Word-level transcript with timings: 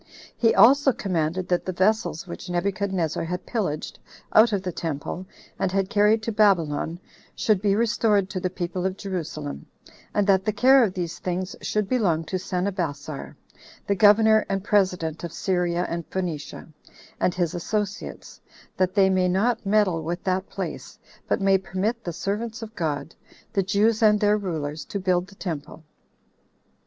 He 0.35 0.55
also 0.55 0.93
commanded 0.93 1.47
that 1.49 1.63
the 1.63 1.71
vessels 1.71 2.25
which 2.25 2.49
Nebuchadnezzar 2.49 3.23
had 3.25 3.45
pillaged 3.45 3.99
[out 4.33 4.51
of 4.51 4.63
the 4.63 4.71
temple], 4.71 5.27
and 5.59 5.71
had 5.71 5.91
carried 5.91 6.23
to 6.23 6.31
Babylon, 6.31 6.99
should 7.35 7.61
be 7.61 7.75
restored 7.75 8.27
to 8.31 8.39
the 8.39 8.49
people 8.49 8.83
of 8.87 8.97
Jerusalem; 8.97 9.67
and 10.11 10.25
that 10.25 10.43
the 10.43 10.53
care 10.53 10.83
of 10.83 10.95
these 10.95 11.19
things 11.19 11.55
should 11.61 11.87
belong 11.87 12.23
to 12.23 12.37
Sanabassar, 12.39 13.35
the 13.85 13.93
governor 13.93 14.43
and 14.49 14.63
president 14.63 15.23
of 15.23 15.31
Syria 15.31 15.85
and 15.87 16.03
Phoenicia, 16.07 16.67
and 17.19 17.35
his 17.35 17.53
associates, 17.53 18.41
that 18.77 18.95
they 18.95 19.07
may 19.11 19.29
not 19.29 19.67
meddle 19.67 20.01
with 20.01 20.23
that 20.23 20.49
place, 20.49 20.97
but 21.27 21.39
may 21.41 21.59
permit 21.59 22.03
the 22.03 22.11
servants 22.11 22.63
of 22.63 22.73
God, 22.73 23.13
the 23.53 23.61
Jews 23.61 24.01
and 24.01 24.19
their 24.19 24.39
rulers, 24.39 24.83
to 24.85 24.99
build 24.99 25.27
the 25.27 25.35
temple. 25.35 25.83